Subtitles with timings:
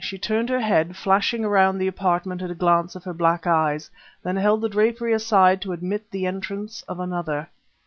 [0.03, 3.91] She turned her head, flashing around the apartment a glance of her black eyes,
[4.23, 7.47] then held the drapery aside to admit the entrance of another....